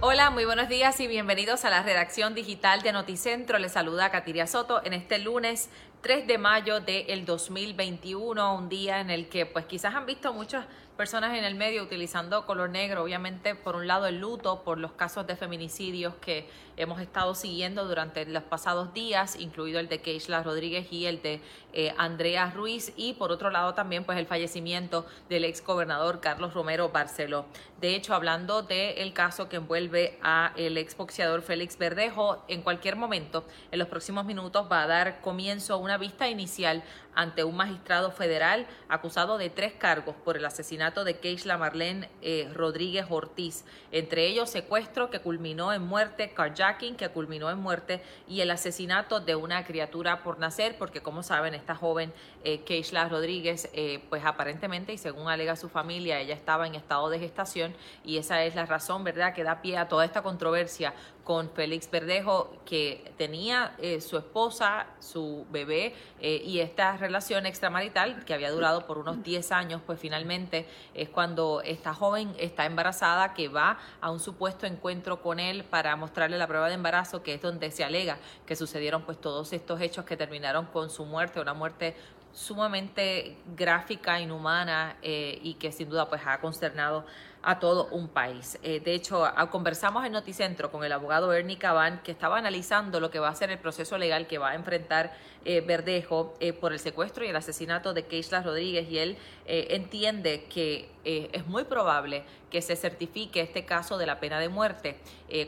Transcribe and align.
Hola, 0.00 0.30
muy 0.30 0.44
buenos 0.44 0.68
días 0.68 1.00
y 1.00 1.08
bienvenidos 1.08 1.64
a 1.64 1.70
la 1.70 1.82
redacción 1.82 2.32
digital 2.32 2.82
de 2.82 2.92
Noticentro. 2.92 3.58
Les 3.58 3.72
saluda 3.72 4.12
Katiria 4.12 4.46
Soto 4.46 4.80
en 4.84 4.92
este 4.92 5.18
lunes 5.18 5.70
3 6.00 6.28
de 6.28 6.38
mayo 6.38 6.80
del 6.80 7.24
2021, 7.24 8.54
un 8.54 8.68
día 8.68 9.00
en 9.00 9.10
el 9.10 9.28
que 9.28 9.46
pues 9.46 9.64
quizás 9.64 9.96
han 9.96 10.06
visto 10.06 10.32
muchas 10.32 10.64
personas 10.98 11.38
en 11.38 11.44
el 11.44 11.54
medio 11.54 11.84
utilizando 11.84 12.44
color 12.44 12.70
negro, 12.70 13.04
obviamente 13.04 13.54
por 13.54 13.76
un 13.76 13.86
lado 13.86 14.06
el 14.06 14.18
luto 14.18 14.64
por 14.64 14.78
los 14.78 14.92
casos 14.92 15.28
de 15.28 15.36
feminicidios 15.36 16.14
que 16.16 16.48
hemos 16.76 17.00
estado 17.00 17.36
siguiendo 17.36 17.86
durante 17.86 18.26
los 18.26 18.42
pasados 18.42 18.92
días, 18.92 19.36
incluido 19.38 19.78
el 19.78 19.88
de 19.88 20.00
Keishla 20.00 20.42
Rodríguez 20.42 20.92
y 20.92 21.06
el 21.06 21.22
de 21.22 21.40
eh, 21.72 21.94
Andrea 21.98 22.50
Ruiz, 22.50 22.92
y 22.96 23.14
por 23.14 23.30
otro 23.30 23.50
lado 23.50 23.74
también 23.74 24.02
pues 24.02 24.18
el 24.18 24.26
fallecimiento 24.26 25.06
del 25.28 25.44
ex 25.44 25.64
gobernador 25.64 26.20
Carlos 26.20 26.52
Romero 26.52 26.88
Barceló. 26.88 27.46
De 27.80 27.94
hecho, 27.94 28.12
hablando 28.12 28.62
del 28.62 29.12
caso 29.12 29.48
que 29.48 29.56
envuelve 29.56 30.18
a 30.20 30.52
el 30.56 30.76
ex 30.78 30.96
boxeador 30.96 31.42
Félix 31.42 31.78
Verdejo, 31.78 32.42
en 32.48 32.62
cualquier 32.62 32.96
momento, 32.96 33.44
en 33.70 33.78
los 33.78 33.86
próximos 33.86 34.24
minutos 34.24 34.66
va 34.70 34.82
a 34.82 34.86
dar 34.88 35.20
comienzo 35.20 35.78
una 35.78 35.87
vista 35.96 36.28
inicial 36.28 36.82
ante 37.18 37.42
un 37.42 37.56
magistrado 37.56 38.12
federal 38.12 38.68
acusado 38.88 39.38
de 39.38 39.50
tres 39.50 39.72
cargos 39.72 40.14
por 40.24 40.36
el 40.36 40.44
asesinato 40.44 41.02
de 41.02 41.18
Keishla 41.18 41.58
Marlene 41.58 42.08
eh, 42.22 42.48
Rodríguez 42.54 43.06
Ortiz, 43.10 43.64
entre 43.90 44.28
ellos 44.28 44.48
secuestro 44.48 45.10
que 45.10 45.18
culminó 45.18 45.72
en 45.72 45.82
muerte, 45.82 46.30
carjacking 46.32 46.94
que 46.94 47.08
culminó 47.08 47.50
en 47.50 47.58
muerte 47.58 48.02
y 48.28 48.40
el 48.40 48.52
asesinato 48.52 49.18
de 49.18 49.34
una 49.34 49.64
criatura 49.64 50.22
por 50.22 50.38
nacer, 50.38 50.78
porque 50.78 51.00
como 51.00 51.24
saben, 51.24 51.54
esta 51.54 51.74
joven 51.74 52.12
eh, 52.44 52.60
Keishla 52.60 53.08
Rodríguez, 53.08 53.68
eh, 53.72 54.00
pues 54.08 54.24
aparentemente 54.24 54.92
y 54.92 54.98
según 54.98 55.26
alega 55.26 55.56
su 55.56 55.68
familia, 55.68 56.20
ella 56.20 56.36
estaba 56.36 56.68
en 56.68 56.76
estado 56.76 57.10
de 57.10 57.18
gestación 57.18 57.74
y 58.04 58.18
esa 58.18 58.44
es 58.44 58.54
la 58.54 58.64
razón, 58.64 59.02
¿verdad?, 59.02 59.34
que 59.34 59.42
da 59.42 59.60
pie 59.60 59.76
a 59.76 59.88
toda 59.88 60.04
esta 60.04 60.22
controversia 60.22 60.94
con 61.28 61.50
Félix 61.50 61.90
Verdejo, 61.90 62.56
que 62.64 63.12
tenía 63.18 63.74
eh, 63.76 64.00
su 64.00 64.16
esposa, 64.16 64.86
su 64.98 65.46
bebé 65.50 65.94
eh, 66.20 66.40
y 66.42 66.60
esta 66.60 66.96
relación 66.96 67.07
extramarital 67.16 68.24
que 68.24 68.34
había 68.34 68.50
durado 68.50 68.86
por 68.86 68.98
unos 68.98 69.22
10 69.22 69.52
años, 69.52 69.82
pues 69.84 69.98
finalmente 69.98 70.66
es 70.94 71.08
cuando 71.08 71.62
esta 71.62 71.94
joven 71.94 72.34
está 72.38 72.66
embarazada 72.66 73.34
que 73.34 73.48
va 73.48 73.78
a 74.00 74.10
un 74.10 74.20
supuesto 74.20 74.66
encuentro 74.66 75.22
con 75.22 75.40
él 75.40 75.64
para 75.64 75.96
mostrarle 75.96 76.38
la 76.38 76.46
prueba 76.46 76.68
de 76.68 76.74
embarazo, 76.74 77.22
que 77.22 77.34
es 77.34 77.42
donde 77.42 77.70
se 77.70 77.84
alega 77.84 78.18
que 78.46 78.56
sucedieron 78.56 79.02
pues 79.02 79.20
todos 79.20 79.52
estos 79.52 79.80
hechos 79.80 80.04
que 80.04 80.16
terminaron 80.16 80.66
con 80.66 80.90
su 80.90 81.04
muerte, 81.04 81.40
una 81.40 81.54
muerte 81.54 81.96
sumamente 82.32 83.36
gráfica, 83.56 84.20
inhumana 84.20 84.96
eh, 85.02 85.38
y 85.42 85.54
que 85.54 85.72
sin 85.72 85.88
duda 85.88 86.08
pues 86.08 86.22
ha 86.24 86.40
consternado 86.40 87.04
a 87.42 87.60
todo 87.60 87.88
un 87.92 88.08
país. 88.08 88.58
Eh, 88.62 88.80
de 88.80 88.94
hecho, 88.94 89.24
conversamos 89.50 90.04
en 90.04 90.12
Noticentro 90.12 90.72
con 90.72 90.84
el 90.84 90.90
abogado 90.92 91.32
Ernie 91.32 91.56
Caban, 91.56 92.02
que 92.02 92.10
estaba 92.10 92.36
analizando 92.36 92.98
lo 92.98 93.10
que 93.10 93.20
va 93.20 93.28
a 93.28 93.34
ser 93.34 93.50
el 93.50 93.58
proceso 93.58 93.96
legal 93.96 94.26
que 94.26 94.38
va 94.38 94.50
a 94.50 94.54
enfrentar 94.56 95.16
eh, 95.44 95.60
Verdejo 95.60 96.34
por 96.60 96.72
el 96.72 96.80
secuestro 96.80 97.24
y 97.24 97.28
el 97.28 97.36
asesinato 97.36 97.94
de 97.94 98.06
Keishla 98.06 98.42
Rodríguez, 98.42 98.90
y 98.90 98.98
él 98.98 99.18
entiende 99.46 100.44
que 100.44 100.90
es 101.04 101.46
muy 101.46 101.64
probable 101.64 102.24
que 102.50 102.60
se 102.60 102.76
certifique 102.76 103.40
este 103.40 103.64
caso 103.64 103.96
de 103.98 104.04
la 104.04 104.20
pena 104.20 104.40
de 104.40 104.48
muerte 104.48 104.98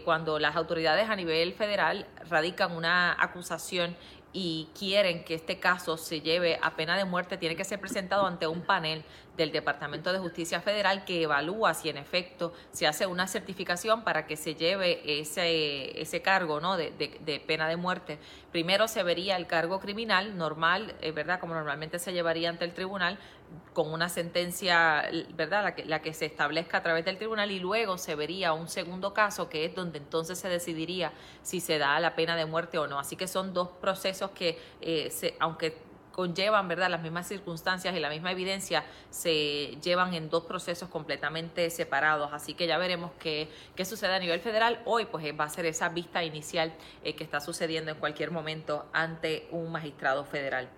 cuando 0.04 0.38
las 0.38 0.56
autoridades 0.56 1.10
a 1.10 1.16
nivel 1.16 1.52
federal 1.52 2.06
radican 2.30 2.72
una 2.72 3.16
acusación 3.18 3.94
y 4.32 4.68
quieren 4.78 5.24
que 5.24 5.34
este 5.34 5.58
caso 5.58 5.96
se 5.96 6.20
lleve 6.20 6.58
a 6.62 6.76
pena 6.76 6.96
de 6.96 7.04
muerte, 7.04 7.36
tiene 7.36 7.56
que 7.56 7.64
ser 7.64 7.80
presentado 7.80 8.26
ante 8.26 8.46
un 8.46 8.62
panel 8.62 9.04
del 9.36 9.52
Departamento 9.52 10.12
de 10.12 10.18
Justicia 10.18 10.60
Federal 10.60 11.04
que 11.04 11.22
evalúa 11.22 11.74
si 11.74 11.88
en 11.88 11.96
efecto 11.96 12.52
se 12.72 12.86
hace 12.86 13.06
una 13.06 13.26
certificación 13.26 14.04
para 14.04 14.26
que 14.26 14.36
se 14.36 14.54
lleve 14.54 15.20
ese, 15.20 16.00
ese 16.00 16.22
cargo 16.22 16.60
¿no? 16.60 16.76
de, 16.76 16.90
de, 16.90 17.40
pena 17.40 17.68
de 17.68 17.76
muerte. 17.76 18.18
Primero 18.52 18.86
se 18.86 19.02
vería 19.02 19.36
el 19.36 19.46
cargo 19.46 19.80
criminal 19.80 20.36
normal, 20.36 20.94
eh, 21.00 21.12
¿verdad? 21.12 21.40
Como 21.40 21.54
normalmente 21.54 21.98
se 21.98 22.12
llevaría 22.12 22.50
ante 22.50 22.64
el 22.64 22.74
tribunal, 22.74 23.18
con 23.72 23.92
una 23.92 24.08
sentencia, 24.08 25.08
¿verdad? 25.34 25.62
La 25.62 25.74
que, 25.74 25.84
la 25.84 26.02
que 26.02 26.12
se 26.12 26.26
establezca 26.26 26.78
a 26.78 26.82
través 26.82 27.04
del 27.04 27.18
tribunal 27.18 27.50
y 27.50 27.60
luego 27.60 27.98
se 27.98 28.14
vería 28.14 28.52
un 28.52 28.68
segundo 28.68 29.14
caso 29.14 29.48
que 29.48 29.64
es 29.64 29.74
donde 29.74 29.98
entonces 29.98 30.38
se 30.38 30.48
decidiría 30.48 31.12
si 31.42 31.60
se 31.60 31.78
da 31.78 31.98
la 32.00 32.14
pena 32.14 32.36
de 32.36 32.46
muerte 32.46 32.78
o 32.78 32.86
no. 32.86 32.98
Así 32.98 33.16
que 33.16 33.28
son 33.28 33.54
dos 33.54 33.68
procesos 33.80 34.30
que, 34.30 34.58
eh, 34.80 35.10
se, 35.10 35.36
aunque 35.38 35.90
conllevan, 36.12 36.68
¿verdad? 36.68 36.90
Las 36.90 37.02
mismas 37.02 37.28
circunstancias 37.28 37.94
y 37.96 38.00
la 38.00 38.10
misma 38.10 38.32
evidencia 38.32 38.84
se 39.10 39.78
llevan 39.82 40.14
en 40.14 40.28
dos 40.28 40.44
procesos 40.44 40.88
completamente 40.88 41.70
separados. 41.70 42.32
Así 42.32 42.54
que 42.54 42.66
ya 42.66 42.78
veremos 42.78 43.12
qué, 43.18 43.48
qué 43.76 43.84
sucede 43.84 44.14
a 44.14 44.18
nivel 44.18 44.40
federal. 44.40 44.82
Hoy, 44.84 45.06
pues, 45.06 45.24
va 45.38 45.44
a 45.44 45.48
ser 45.48 45.66
esa 45.66 45.88
vista 45.88 46.22
inicial 46.24 46.74
eh, 47.04 47.14
que 47.14 47.24
está 47.24 47.40
sucediendo 47.40 47.92
en 47.92 47.98
cualquier 47.98 48.30
momento 48.30 48.86
ante 48.92 49.48
un 49.50 49.70
magistrado 49.72 50.24
federal. 50.24 50.68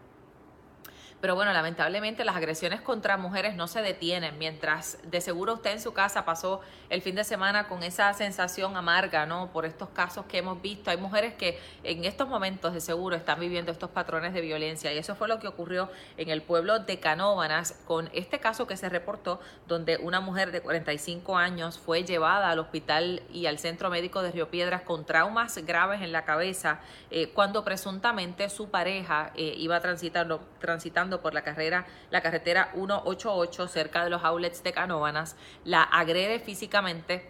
Pero 1.22 1.37
bueno, 1.37 1.53
lamentablemente 1.53 2.25
las 2.25 2.34
agresiones 2.34 2.81
contra 2.81 3.16
mujeres 3.16 3.55
no 3.55 3.69
se 3.69 3.81
detienen, 3.81 4.37
mientras 4.38 4.99
de 5.05 5.21
seguro 5.21 5.55
usted 5.55 5.71
en 5.71 5.81
su 5.81 5.93
casa 5.93 6.25
pasó 6.25 6.62
el 6.91 7.00
fin 7.00 7.15
de 7.15 7.22
semana 7.22 7.69
con 7.69 7.84
esa 7.84 8.12
sensación 8.12 8.77
amarga, 8.77 9.25
¿no? 9.25 9.53
Por 9.53 9.65
estos 9.65 9.88
casos 9.91 10.27
que 10.27 10.38
hemos 10.38 10.61
visto. 10.61 10.91
Hay 10.91 10.97
mujeres 10.97 11.34
que 11.34 11.61
en 11.84 12.05
estos 12.05 12.27
momentos 12.27 12.75
de 12.75 12.81
seguro 12.81 13.15
están 13.15 13.38
viviendo 13.38 13.71
estos 13.71 13.88
patrones 13.91 14.34
de 14.34 14.41
violencia 14.41 14.93
y 14.93 14.99
eso 14.99 15.15
fue 15.15 15.28
lo 15.28 15.38
que 15.38 15.47
ocurrió 15.47 15.93
en 16.16 16.28
el 16.28 16.43
pueblo 16.43 16.81
de 16.81 16.99
Canóvanas 16.99 17.81
con 17.87 18.11
este 18.12 18.41
caso 18.41 18.66
que 18.66 18.77
se 18.77 18.88
reportó 18.88 19.38
donde 19.69 19.99
una 19.99 20.19
mujer 20.19 20.50
de 20.50 20.61
45 20.61 21.37
años 21.37 21.78
fue 21.78 22.03
llevada 22.03 22.50
al 22.50 22.59
hospital 22.59 23.22
y 23.32 23.47
al 23.47 23.61
centro 23.61 23.91
médico 23.91 24.22
de 24.22 24.32
Río 24.32 24.50
Piedras 24.50 24.82
con 24.82 25.05
traumas 25.05 25.56
graves 25.59 26.03
en 26.03 26.11
la 26.11 26.25
cabeza 26.25 26.81
eh, 27.12 27.31
cuando 27.32 27.62
presuntamente 27.62 28.50
su 28.50 28.71
pareja 28.71 29.31
eh, 29.37 29.55
iba 29.56 29.78
transitando, 29.78 30.41
transitando 30.59 31.12
por 31.21 31.34
la 31.34 31.43
carrera, 31.43 31.87
la 32.11 32.23
carretera 32.23 32.71
188 32.75 33.69
cerca 33.69 34.05
de 34.05 34.11
los 34.11 34.25
outlets 34.25 34.62
de 34.62 34.73
Canóvanas, 34.73 35.37
la 35.65 35.83
agrede 35.83 36.39
físicamente 36.39 37.28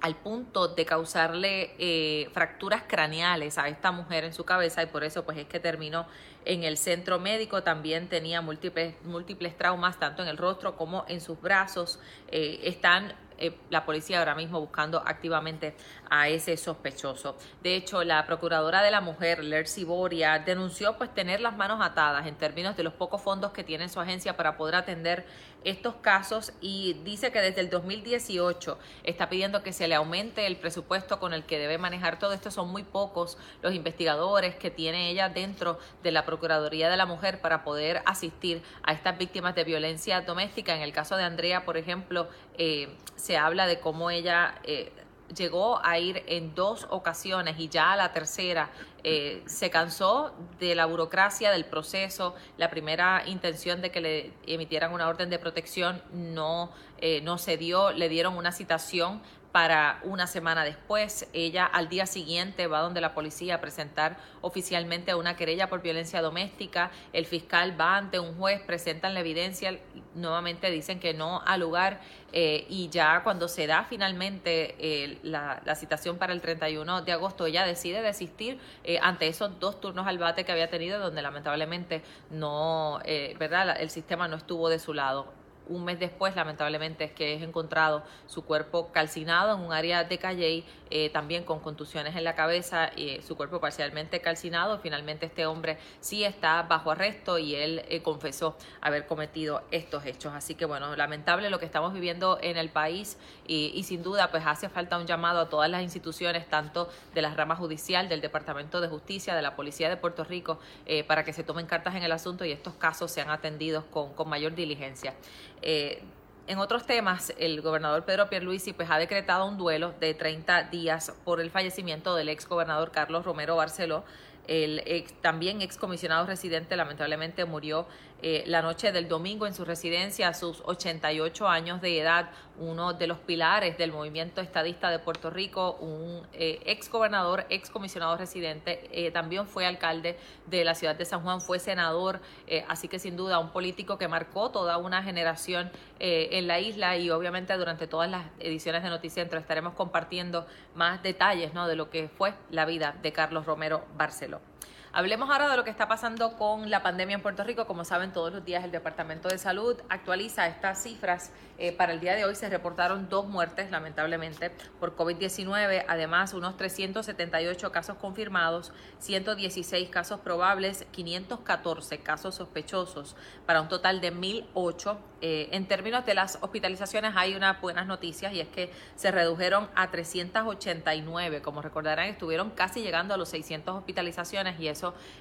al 0.00 0.14
punto 0.14 0.68
de 0.68 0.84
causarle 0.84 1.74
eh, 1.78 2.28
fracturas 2.32 2.84
craneales 2.86 3.58
a 3.58 3.68
esta 3.68 3.90
mujer 3.90 4.24
en 4.24 4.32
su 4.32 4.44
cabeza 4.44 4.82
y 4.82 4.86
por 4.86 5.02
eso 5.02 5.24
pues 5.24 5.38
es 5.38 5.46
que 5.46 5.58
terminó 5.58 6.06
en 6.44 6.62
el 6.62 6.76
centro 6.76 7.18
médico. 7.18 7.62
También 7.62 8.08
tenía 8.08 8.40
múltiples, 8.40 8.94
múltiples 9.04 9.56
traumas 9.56 9.98
tanto 9.98 10.22
en 10.22 10.28
el 10.28 10.36
rostro 10.36 10.76
como 10.76 11.04
en 11.08 11.20
sus 11.20 11.40
brazos. 11.40 11.98
Eh, 12.28 12.60
están 12.62 13.12
eh, 13.38 13.58
la 13.70 13.84
policía 13.84 14.18
ahora 14.18 14.34
mismo 14.34 14.60
buscando 14.60 15.02
activamente 15.04 15.74
a 16.10 16.28
ese 16.28 16.56
sospechoso. 16.56 17.36
De 17.62 17.76
hecho, 17.76 18.04
la 18.04 18.26
procuradora 18.26 18.82
de 18.82 18.90
la 18.90 19.00
mujer, 19.00 19.44
Lercy 19.44 19.84
Boria, 19.84 20.38
denunció 20.38 20.96
pues 20.96 21.12
tener 21.14 21.40
las 21.40 21.56
manos 21.56 21.80
atadas 21.82 22.26
en 22.26 22.36
términos 22.36 22.76
de 22.76 22.82
los 22.82 22.92
pocos 22.92 23.22
fondos 23.22 23.52
que 23.52 23.64
tiene 23.64 23.88
su 23.88 24.00
agencia 24.00 24.36
para 24.36 24.56
poder 24.56 24.76
atender 24.76 25.26
estos 25.64 25.94
casos 25.96 26.52
y 26.60 26.94
dice 27.04 27.32
que 27.32 27.40
desde 27.40 27.60
el 27.60 27.70
2018 27.70 28.78
está 29.04 29.28
pidiendo 29.28 29.62
que 29.62 29.72
se 29.72 29.88
le 29.88 29.94
aumente 29.94 30.46
el 30.46 30.56
presupuesto 30.56 31.18
con 31.18 31.32
el 31.32 31.44
que 31.44 31.58
debe 31.58 31.78
manejar 31.78 32.18
todo 32.18 32.32
esto. 32.32 32.50
Son 32.50 32.70
muy 32.70 32.84
pocos 32.84 33.38
los 33.62 33.74
investigadores 33.74 34.54
que 34.54 34.70
tiene 34.70 35.10
ella 35.10 35.28
dentro 35.28 35.78
de 36.02 36.12
la 36.12 36.24
Procuraduría 36.24 36.90
de 36.90 36.96
la 36.96 37.06
Mujer 37.06 37.40
para 37.40 37.64
poder 37.64 38.02
asistir 38.06 38.62
a 38.82 38.92
estas 38.92 39.18
víctimas 39.18 39.54
de 39.54 39.64
violencia 39.64 40.20
doméstica. 40.20 40.74
En 40.74 40.82
el 40.82 40.92
caso 40.92 41.16
de 41.16 41.24
Andrea, 41.24 41.64
por 41.64 41.76
ejemplo, 41.76 42.28
eh, 42.56 42.88
se 43.16 43.36
habla 43.36 43.66
de 43.66 43.80
cómo 43.80 44.10
ella... 44.10 44.54
Eh, 44.64 44.92
llegó 45.34 45.84
a 45.84 45.98
ir 45.98 46.22
en 46.26 46.54
dos 46.54 46.86
ocasiones 46.90 47.58
y 47.58 47.68
ya 47.68 47.92
a 47.92 47.96
la 47.96 48.12
tercera 48.12 48.70
eh, 49.04 49.42
se 49.46 49.70
cansó 49.70 50.32
de 50.58 50.74
la 50.74 50.86
burocracia 50.86 51.50
del 51.50 51.64
proceso. 51.64 52.34
La 52.56 52.70
primera 52.70 53.22
intención 53.26 53.80
de 53.80 53.90
que 53.90 54.00
le 54.00 54.32
emitieran 54.46 54.92
una 54.92 55.08
orden 55.08 55.30
de 55.30 55.38
protección 55.38 56.02
no, 56.12 56.70
eh, 56.98 57.20
no 57.22 57.38
se 57.38 57.56
dio, 57.56 57.92
le 57.92 58.08
dieron 58.08 58.36
una 58.36 58.52
citación 58.52 59.20
para 59.52 60.00
una 60.04 60.26
semana 60.26 60.64
después. 60.64 61.28
Ella 61.32 61.64
al 61.64 61.88
día 61.88 62.06
siguiente 62.06 62.66
va 62.66 62.80
donde 62.80 63.00
la 63.00 63.14
policía 63.14 63.56
a 63.56 63.60
presentar 63.60 64.16
oficialmente 64.40 65.14
una 65.14 65.36
querella 65.36 65.68
por 65.68 65.82
violencia 65.82 66.20
doméstica. 66.20 66.90
El 67.12 67.26
fiscal 67.26 67.78
va 67.80 67.96
ante 67.96 68.18
un 68.18 68.36
juez, 68.36 68.60
presentan 68.62 69.14
la 69.14 69.20
evidencia, 69.20 69.78
nuevamente 70.14 70.70
dicen 70.70 71.00
que 71.00 71.14
no 71.14 71.42
ha 71.46 71.56
lugar 71.56 72.00
eh, 72.32 72.66
y 72.68 72.90
ya 72.90 73.22
cuando 73.22 73.48
se 73.48 73.66
da 73.66 73.84
finalmente 73.84 74.74
eh, 74.78 75.18
la, 75.22 75.62
la, 75.64 75.74
citación 75.74 76.18
para 76.18 76.34
el 76.34 76.42
31 76.42 77.02
de 77.02 77.12
agosto, 77.12 77.46
ella 77.46 77.64
decide 77.64 78.02
desistir 78.02 78.58
eh, 78.84 78.98
ante 79.00 79.28
esos 79.28 79.58
dos 79.58 79.80
turnos 79.80 80.06
al 80.06 80.18
bate 80.18 80.44
que 80.44 80.52
había 80.52 80.68
tenido, 80.68 80.98
donde 80.98 81.22
lamentablemente 81.22 82.02
no, 82.30 83.00
¿verdad? 83.38 83.80
El 83.80 83.90
sistema 83.90 84.28
no 84.28 84.36
estuvo 84.36 84.68
de 84.68 84.78
su 84.78 84.92
lado 84.92 85.32
un 85.68 85.84
mes 85.84 85.98
después, 85.98 86.34
lamentablemente, 86.36 87.04
es 87.04 87.12
que 87.12 87.34
es 87.34 87.42
encontrado 87.42 88.02
su 88.26 88.44
cuerpo 88.44 88.90
calcinado 88.92 89.54
en 89.54 89.60
un 89.60 89.72
área 89.72 90.04
de 90.04 90.18
Calley, 90.18 90.64
eh, 90.90 91.10
también 91.10 91.44
con 91.44 91.60
contusiones 91.60 92.16
en 92.16 92.24
la 92.24 92.34
cabeza, 92.34 92.90
y 92.96 93.20
su 93.22 93.36
cuerpo 93.36 93.60
parcialmente 93.60 94.20
calcinado. 94.20 94.78
Finalmente, 94.78 95.26
este 95.26 95.46
hombre 95.46 95.78
sí 96.00 96.24
está 96.24 96.62
bajo 96.62 96.90
arresto 96.90 97.38
y 97.38 97.54
él 97.54 97.82
eh, 97.88 98.02
confesó 98.02 98.56
haber 98.80 99.06
cometido 99.06 99.62
estos 99.70 100.04
hechos. 100.06 100.32
Así 100.34 100.54
que, 100.54 100.64
bueno, 100.64 100.94
lamentable 100.96 101.50
lo 101.50 101.58
que 101.58 101.66
estamos 101.66 101.92
viviendo 101.92 102.38
en 102.40 102.56
el 102.56 102.70
país 102.70 103.18
y, 103.46 103.82
sin 103.84 104.02
duda, 104.02 104.30
pues 104.30 104.44
hace 104.46 104.68
falta 104.68 104.98
un 104.98 105.06
llamado 105.06 105.40
a 105.40 105.48
todas 105.48 105.70
las 105.70 105.82
instituciones, 105.82 106.48
tanto 106.48 106.88
de 107.14 107.22
la 107.22 107.32
rama 107.34 107.56
judicial, 107.56 108.08
del 108.08 108.20
Departamento 108.20 108.80
de 108.80 108.88
Justicia, 108.88 109.34
de 109.34 109.42
la 109.42 109.56
Policía 109.56 109.88
de 109.88 109.96
Puerto 109.96 110.24
Rico, 110.24 110.58
eh, 110.86 111.04
para 111.04 111.24
que 111.24 111.32
se 111.32 111.44
tomen 111.44 111.66
cartas 111.66 111.94
en 111.94 112.02
el 112.02 112.12
asunto 112.12 112.44
y 112.44 112.52
estos 112.52 112.74
casos 112.74 113.10
sean 113.10 113.30
atendidos 113.30 113.84
con 113.84 114.28
mayor 114.28 114.54
diligencia. 114.54 115.14
Eh, 115.62 116.02
en 116.46 116.58
otros 116.58 116.86
temas, 116.86 117.34
el 117.38 117.60
gobernador 117.60 118.06
Pedro 118.06 118.30
Pierluisi 118.30 118.72
pues, 118.72 118.90
ha 118.90 118.98
decretado 118.98 119.46
un 119.46 119.58
duelo 119.58 119.92
de 120.00 120.14
30 120.14 120.64
días 120.64 121.12
por 121.24 121.40
el 121.40 121.50
fallecimiento 121.50 122.14
del 122.14 122.30
ex 122.30 122.48
gobernador 122.48 122.90
Carlos 122.90 123.24
Romero 123.24 123.56
Barceló. 123.56 124.02
El 124.46 124.82
ex, 124.86 125.12
también 125.20 125.60
excomisionado 125.60 126.24
residente 126.26 126.74
lamentablemente 126.74 127.44
murió 127.44 127.86
eh, 128.20 128.42
la 128.46 128.62
noche 128.62 128.90
del 128.90 129.06
domingo 129.06 129.46
en 129.46 129.54
su 129.54 129.64
residencia 129.64 130.28
a 130.28 130.34
sus 130.34 130.60
88 130.64 131.46
años 131.46 131.80
de 131.80 132.00
edad, 132.00 132.30
uno 132.58 132.92
de 132.92 133.06
los 133.06 133.18
pilares 133.18 133.78
del 133.78 133.92
movimiento 133.92 134.40
estadista 134.40 134.90
de 134.90 134.98
Puerto 134.98 135.30
Rico, 135.30 135.74
un 135.80 136.26
eh, 136.32 136.60
ex 136.66 136.90
gobernador, 136.90 137.46
ex 137.48 137.70
comisionado 137.70 138.16
residente, 138.16 138.88
eh, 138.90 139.12
también 139.12 139.46
fue 139.46 139.66
alcalde 139.66 140.18
de 140.46 140.64
la 140.64 140.74
ciudad 140.74 140.96
de 140.96 141.04
San 141.04 141.22
Juan, 141.22 141.40
fue 141.40 141.60
senador, 141.60 142.20
así 142.66 142.88
que 142.88 142.98
sin 142.98 143.16
duda 143.16 143.38
un 143.38 143.50
político 143.50 143.98
que 143.98 144.08
marcó 144.08 144.50
toda 144.50 144.78
una 144.78 145.02
generación 145.02 145.70
en 146.00 146.46
la 146.46 146.58
isla 146.60 146.96
y 146.96 147.10
obviamente 147.10 147.56
durante 147.56 147.86
todas 147.86 148.10
las 148.10 148.26
ediciones 148.40 148.82
de 148.82 148.88
Noticentro 148.88 149.38
estaremos 149.38 149.74
compartiendo 149.74 150.46
más 150.74 151.02
detalles 151.02 151.54
¿no? 151.54 151.68
de 151.68 151.76
lo 151.76 151.90
que 151.90 152.08
fue 152.08 152.34
la 152.50 152.64
vida 152.64 152.96
de 153.02 153.12
Carlos 153.12 153.46
Romero 153.46 153.84
Barceló. 153.96 154.40
Hablemos 154.90 155.28
ahora 155.28 155.50
de 155.50 155.56
lo 155.56 155.64
que 155.64 155.70
está 155.70 155.86
pasando 155.86 156.38
con 156.38 156.70
la 156.70 156.82
pandemia 156.82 157.16
en 157.16 157.20
Puerto 157.20 157.44
Rico. 157.44 157.66
Como 157.66 157.84
saben, 157.84 158.10
todos 158.10 158.32
los 158.32 158.44
días 158.44 158.64
el 158.64 158.70
Departamento 158.70 159.28
de 159.28 159.36
Salud 159.36 159.76
actualiza 159.90 160.46
estas 160.46 160.82
cifras. 160.82 161.30
Eh, 161.58 161.72
para 161.72 161.92
el 161.92 162.00
día 162.00 162.14
de 162.14 162.24
hoy 162.24 162.34
se 162.34 162.48
reportaron 162.48 163.08
dos 163.10 163.26
muertes, 163.26 163.70
lamentablemente, 163.70 164.50
por 164.80 164.96
COVID-19. 164.96 165.84
Además, 165.88 166.32
unos 166.32 166.56
378 166.56 167.70
casos 167.70 167.98
confirmados, 167.98 168.72
116 169.00 169.90
casos 169.90 170.20
probables, 170.20 170.86
514 170.92 171.98
casos 171.98 172.36
sospechosos, 172.36 173.14
para 173.44 173.60
un 173.60 173.68
total 173.68 174.00
de 174.00 174.14
1.008. 174.14 174.96
Eh, 175.20 175.48
en 175.52 175.66
términos 175.66 176.06
de 176.06 176.14
las 176.14 176.38
hospitalizaciones, 176.40 177.12
hay 177.16 177.34
unas 177.34 177.60
buenas 177.60 177.86
noticias 177.86 178.32
y 178.32 178.40
es 178.40 178.48
que 178.48 178.72
se 178.94 179.10
redujeron 179.10 179.68
a 179.74 179.90
389. 179.90 181.42
Como 181.42 181.60
recordarán, 181.60 182.06
estuvieron 182.06 182.50
casi 182.50 182.80
llegando 182.80 183.12
a 183.12 183.16
los 183.16 183.28
600 183.28 183.76
hospitalizaciones 183.76 184.58
y 184.60 184.68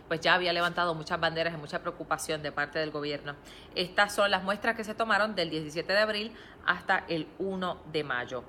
pues 0.08 0.22
ya 0.22 0.34
había 0.34 0.54
levantado 0.54 0.94
muchas 0.94 1.20
banderas 1.20 1.54
y 1.54 1.58
mucha 1.58 1.80
preocupación 1.80 2.42
de 2.42 2.52
parte 2.52 2.80
del 2.80 2.92
gobierno. 2.92 3.36
Estas 3.76 4.14
son 4.14 4.32
las 4.32 4.44
muestras 4.44 4.76
que 4.76 4.84
se 4.84 4.96
tomaron 4.96 5.36
del 5.36 5.50
17 5.50 5.92
de 5.92 6.00
abril 6.00 6.32
hasta 6.66 7.04
el 7.08 7.28
1 7.40 7.78
de 7.92 8.04
mayo. 8.04 8.44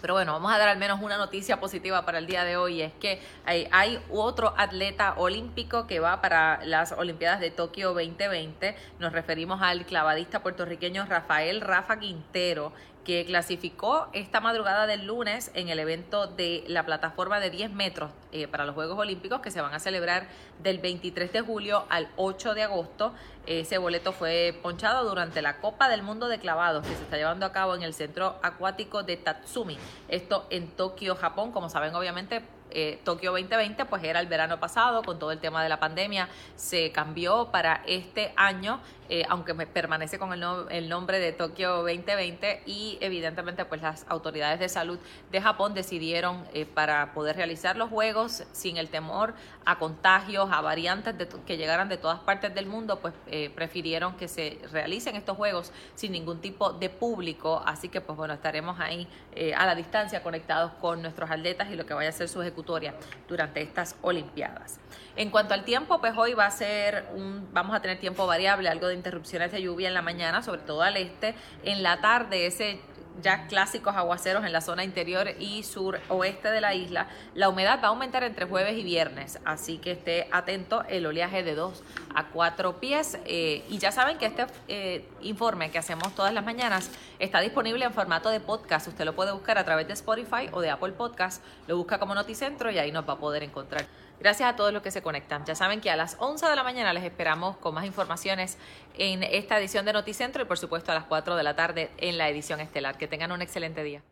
Pero 0.00 0.14
bueno, 0.14 0.32
vamos 0.32 0.52
a 0.52 0.58
dar 0.58 0.68
al 0.68 0.78
menos 0.78 1.00
una 1.02 1.16
noticia 1.16 1.58
positiva 1.58 2.04
para 2.04 2.18
el 2.18 2.26
día 2.26 2.44
de 2.44 2.56
hoy. 2.56 2.82
Es 2.82 2.92
que 2.94 3.20
hay, 3.44 3.68
hay, 3.72 4.00
otro 4.10 4.54
atleta 4.56 5.14
olímpico 5.16 5.86
que 5.86 5.98
va 5.98 6.20
para 6.20 6.64
las 6.64 6.92
Olimpiadas 6.92 7.40
de 7.40 7.50
Tokio 7.50 7.88
2020. 7.94 8.76
Nos 9.00 9.12
referimos 9.12 9.60
al 9.60 9.86
clavadista 9.86 10.40
puertorriqueño 10.40 11.04
Rafael 11.06 11.60
Rafa 11.60 11.98
Quintero, 11.98 12.72
que 13.08 13.24
clasificó 13.24 14.08
esta 14.12 14.38
madrugada 14.38 14.86
del 14.86 15.06
lunes 15.06 15.50
en 15.54 15.70
el 15.70 15.78
evento 15.78 16.26
de 16.26 16.62
la 16.66 16.84
plataforma 16.84 17.40
de 17.40 17.48
10 17.48 17.72
metros 17.72 18.10
eh, 18.32 18.46
para 18.48 18.66
los 18.66 18.74
Juegos 18.74 18.98
Olímpicos 18.98 19.40
que 19.40 19.50
se 19.50 19.62
van 19.62 19.72
a 19.72 19.78
celebrar 19.78 20.28
del 20.62 20.76
23 20.76 21.32
de 21.32 21.40
julio 21.40 21.86
al 21.88 22.10
8 22.16 22.52
de 22.52 22.64
agosto. 22.64 23.14
Ese 23.46 23.78
boleto 23.78 24.12
fue 24.12 24.60
ponchado 24.62 25.08
durante 25.08 25.40
la 25.40 25.58
Copa 25.58 25.88
del 25.88 26.02
Mundo 26.02 26.28
de 26.28 26.38
Clavados 26.38 26.86
que 26.86 26.94
se 26.94 27.02
está 27.02 27.16
llevando 27.16 27.46
a 27.46 27.52
cabo 27.52 27.74
en 27.74 27.82
el 27.82 27.94
Centro 27.94 28.38
Acuático 28.42 29.02
de 29.02 29.16
Tatsumi. 29.16 29.78
Esto 30.08 30.46
en 30.50 30.68
Tokio, 30.68 31.16
Japón. 31.16 31.50
Como 31.50 31.70
saben, 31.70 31.94
obviamente 31.94 32.42
eh, 32.70 33.00
Tokio 33.04 33.30
2020 33.30 33.86
pues 33.86 34.04
era 34.04 34.20
el 34.20 34.26
verano 34.26 34.60
pasado 34.60 35.02
con 35.02 35.18
todo 35.18 35.32
el 35.32 35.38
tema 35.38 35.62
de 35.62 35.70
la 35.70 35.80
pandemia 35.80 36.28
se 36.54 36.92
cambió 36.92 37.48
para 37.50 37.82
este 37.86 38.34
año 38.36 38.80
eh, 39.10 39.24
aunque 39.28 39.54
me 39.54 39.66
permanece 39.66 40.18
con 40.18 40.34
el, 40.34 40.44
el, 40.70 40.88
nombre 40.88 41.18
de 41.18 41.32
Tokio 41.32 41.76
2020 41.76 42.62
y 42.66 42.98
evidentemente 43.00 43.64
pues 43.64 43.80
las 43.80 44.04
autoridades 44.08 44.60
de 44.60 44.68
salud 44.68 44.98
de 45.30 45.40
Japón 45.40 45.72
decidieron 45.72 46.46
eh, 46.52 46.66
para 46.66 47.14
poder 47.14 47.36
realizar 47.36 47.76
los 47.76 47.88
juegos 47.88 48.44
sin 48.52 48.76
el 48.76 48.90
temor 48.90 49.34
a 49.64 49.78
contagios, 49.78 50.50
a 50.52 50.60
variantes 50.60 51.14
que 51.46 51.56
llegaran 51.56 51.88
de 51.88 51.96
todas 51.96 52.20
partes 52.20 52.54
del 52.54 52.66
mundo, 52.66 53.00
pues 53.00 53.14
eh, 53.28 53.50
prefirieron 53.54 54.14
que 54.16 54.28
se 54.28 54.58
realicen 54.72 55.16
estos 55.16 55.38
juegos 55.38 55.72
sin 55.94 56.12
ningún 56.12 56.40
tipo 56.40 56.72
de 56.72 56.90
público, 56.90 57.62
así 57.64 57.88
que 57.88 58.02
pues 58.02 58.16
bueno, 58.16 58.34
estaremos 58.34 58.78
ahí 58.78 59.08
a 59.56 59.66
la 59.66 59.76
distancia 59.76 60.20
conectados 60.22 60.72
con 60.80 61.00
nuestros 61.00 61.30
atletas 61.30 61.70
y 61.70 61.76
lo 61.76 61.86
que 61.86 61.94
vaya 61.94 62.08
a 62.08 62.12
ser 62.12 62.28
su 62.28 62.42
ejecutoria 62.42 62.94
durante 63.28 63.62
estas 63.62 63.94
Olimpiadas. 64.02 64.80
En 65.16 65.30
cuanto 65.30 65.52
al 65.54 65.64
tiempo, 65.64 66.00
pues 66.00 66.16
hoy 66.16 66.34
va 66.34 66.46
a 66.46 66.50
ser 66.50 67.06
un, 67.14 67.48
vamos 67.52 67.74
a 67.74 67.80
tener 67.80 67.98
tiempo 67.98 68.26
variable, 68.26 68.68
algo 68.68 68.86
de 68.86 68.94
interrupciones 68.98 69.52
de 69.52 69.62
lluvia 69.62 69.88
en 69.88 69.94
la 69.94 70.02
mañana, 70.02 70.42
sobre 70.42 70.60
todo 70.60 70.82
al 70.82 70.96
este. 70.96 71.34
En 71.64 71.82
la 71.82 72.00
tarde, 72.00 72.46
ese 72.46 72.80
ya 73.22 73.46
clásicos 73.46 73.96
aguaceros 73.96 74.44
en 74.44 74.52
la 74.52 74.60
zona 74.60 74.84
interior 74.84 75.28
y 75.38 75.62
sur 75.62 76.00
oeste 76.08 76.50
de 76.50 76.60
la 76.60 76.74
isla. 76.74 77.08
La 77.34 77.48
humedad 77.48 77.80
va 77.82 77.88
a 77.88 77.90
aumentar 77.90 78.24
entre 78.24 78.46
jueves 78.46 78.76
y 78.76 78.82
viernes, 78.82 79.38
así 79.44 79.78
que 79.78 79.92
esté 79.92 80.28
atento 80.32 80.84
el 80.88 81.06
oleaje 81.06 81.42
de 81.42 81.54
2 81.54 81.82
a 82.14 82.26
4 82.28 82.80
pies. 82.80 83.18
Eh, 83.24 83.64
y 83.68 83.78
ya 83.78 83.92
saben 83.92 84.18
que 84.18 84.26
este 84.26 84.46
eh, 84.68 85.08
informe 85.20 85.70
que 85.70 85.78
hacemos 85.78 86.14
todas 86.14 86.32
las 86.32 86.44
mañanas 86.44 86.90
está 87.18 87.40
disponible 87.40 87.84
en 87.84 87.92
formato 87.92 88.30
de 88.30 88.40
podcast. 88.40 88.88
Usted 88.88 89.04
lo 89.04 89.14
puede 89.14 89.32
buscar 89.32 89.58
a 89.58 89.64
través 89.64 89.86
de 89.86 89.94
Spotify 89.94 90.48
o 90.52 90.60
de 90.60 90.70
Apple 90.70 90.92
Podcast. 90.92 91.42
Lo 91.66 91.76
busca 91.76 91.98
como 91.98 92.14
Noticentro 92.14 92.70
y 92.70 92.78
ahí 92.78 92.92
nos 92.92 93.08
va 93.08 93.14
a 93.14 93.18
poder 93.18 93.42
encontrar. 93.42 93.86
Gracias 94.20 94.48
a 94.52 94.56
todos 94.56 94.72
los 94.72 94.82
que 94.82 94.90
se 94.90 95.00
conectan. 95.00 95.44
Ya 95.44 95.54
saben 95.54 95.80
que 95.80 95.90
a 95.90 95.96
las 95.96 96.16
11 96.18 96.46
de 96.46 96.56
la 96.56 96.64
mañana 96.64 96.92
les 96.92 97.04
esperamos 97.04 97.56
con 97.58 97.74
más 97.74 97.84
informaciones 97.84 98.58
en 98.94 99.22
esta 99.22 99.58
edición 99.58 99.84
de 99.84 99.92
Noticentro 99.92 100.42
y 100.42 100.44
por 100.44 100.58
supuesto 100.58 100.90
a 100.90 100.96
las 100.96 101.04
4 101.04 101.36
de 101.36 101.42
la 101.44 101.54
tarde 101.54 101.90
en 101.98 102.18
la 102.18 102.28
edición 102.28 102.58
estelar. 102.60 102.98
Que 102.98 103.06
tengan 103.08 103.32
un 103.32 103.42
excelente 103.42 103.82
día. 103.82 104.02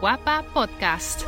Guapa 0.00 0.44
Podcast. 0.52 1.22